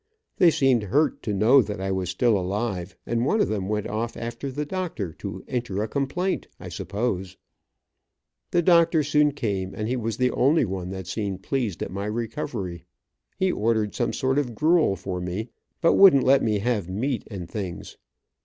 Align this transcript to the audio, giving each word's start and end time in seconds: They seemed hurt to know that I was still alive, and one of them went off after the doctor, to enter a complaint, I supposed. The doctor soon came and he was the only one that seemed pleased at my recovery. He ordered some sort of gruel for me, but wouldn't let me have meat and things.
They 0.37 0.49
seemed 0.49 0.81
hurt 0.81 1.21
to 1.21 1.31
know 1.31 1.61
that 1.61 1.79
I 1.79 1.91
was 1.91 2.09
still 2.09 2.35
alive, 2.35 2.97
and 3.05 3.23
one 3.23 3.39
of 3.39 3.49
them 3.49 3.69
went 3.69 3.85
off 3.85 4.17
after 4.17 4.51
the 4.51 4.65
doctor, 4.65 5.13
to 5.13 5.43
enter 5.47 5.83
a 5.83 5.87
complaint, 5.87 6.47
I 6.59 6.69
supposed. 6.69 7.37
The 8.49 8.63
doctor 8.63 9.03
soon 9.03 9.31
came 9.31 9.75
and 9.75 9.87
he 9.87 9.95
was 9.95 10.17
the 10.17 10.31
only 10.31 10.65
one 10.65 10.89
that 10.89 11.05
seemed 11.05 11.43
pleased 11.43 11.83
at 11.83 11.91
my 11.91 12.07
recovery. 12.07 12.85
He 13.37 13.51
ordered 13.51 13.93
some 13.93 14.11
sort 14.11 14.39
of 14.39 14.55
gruel 14.55 14.95
for 14.95 15.21
me, 15.21 15.49
but 15.81 15.93
wouldn't 15.93 16.23
let 16.23 16.41
me 16.41 16.57
have 16.57 16.89
meat 16.89 17.27
and 17.29 17.47
things. 17.47 17.97